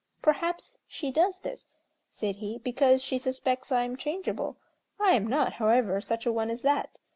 [0.23, 1.67] "Perhaps she does this,"
[2.11, 4.57] said he, "because she suspects I am changeable.
[4.99, 6.97] I am not, however, such a one as that.